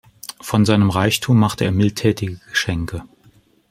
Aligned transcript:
Von 0.39 0.65
seinem 0.65 0.89
Reichtum 0.89 1.37
machte 1.37 1.63
er 1.63 1.71
mildtätige 1.71 2.39
Geschenke. 2.49 3.03